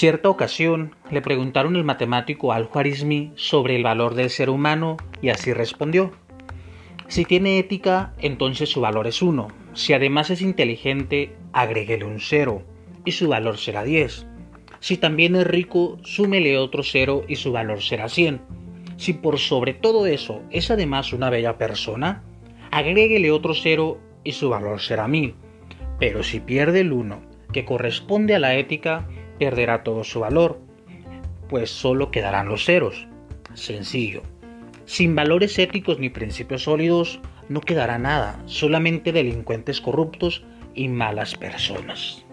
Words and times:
Cierta 0.00 0.30
ocasión 0.30 0.94
le 1.10 1.20
preguntaron 1.20 1.76
el 1.76 1.84
matemático 1.84 2.54
Al-Khwarizmi 2.54 3.32
sobre 3.34 3.76
el 3.76 3.82
valor 3.82 4.14
del 4.14 4.30
ser 4.30 4.48
humano 4.48 4.96
y 5.20 5.28
así 5.28 5.52
respondió. 5.52 6.12
Si 7.06 7.26
tiene 7.26 7.58
ética, 7.58 8.14
entonces 8.18 8.70
su 8.70 8.80
valor 8.80 9.06
es 9.06 9.20
1. 9.20 9.48
Si 9.74 9.92
además 9.92 10.30
es 10.30 10.40
inteligente, 10.40 11.36
agréguele 11.52 12.06
un 12.06 12.18
0 12.18 12.62
y 13.04 13.12
su 13.12 13.28
valor 13.28 13.58
será 13.58 13.84
10. 13.84 14.26
Si 14.78 14.96
también 14.96 15.36
es 15.36 15.46
rico, 15.46 15.98
súmele 16.02 16.56
otro 16.56 16.82
0 16.82 17.24
y 17.28 17.36
su 17.36 17.52
valor 17.52 17.82
será 17.82 18.08
100. 18.08 18.40
Si 18.96 19.12
por 19.12 19.38
sobre 19.38 19.74
todo 19.74 20.06
eso 20.06 20.40
es 20.50 20.70
además 20.70 21.12
una 21.12 21.28
bella 21.28 21.58
persona, 21.58 22.24
agréguele 22.70 23.30
otro 23.32 23.52
0 23.52 23.98
y 24.24 24.32
su 24.32 24.48
valor 24.48 24.80
será 24.80 25.08
1000. 25.08 25.34
Pero 25.98 26.22
si 26.22 26.40
pierde 26.40 26.80
el 26.80 26.94
1, 26.94 27.20
que 27.52 27.66
corresponde 27.66 28.34
a 28.34 28.38
la 28.38 28.54
ética, 28.54 29.06
perderá 29.40 29.82
todo 29.82 30.04
su 30.04 30.20
valor, 30.20 30.60
pues 31.48 31.70
solo 31.70 32.12
quedarán 32.12 32.48
los 32.48 32.64
ceros. 32.64 33.08
Sencillo. 33.54 34.22
Sin 34.84 35.16
valores 35.16 35.58
éticos 35.58 35.98
ni 35.98 36.10
principios 36.10 36.64
sólidos, 36.64 37.20
no 37.48 37.60
quedará 37.60 37.98
nada, 37.98 38.40
solamente 38.46 39.12
delincuentes 39.12 39.80
corruptos 39.80 40.44
y 40.74 40.88
malas 40.88 41.34
personas. 41.34 42.24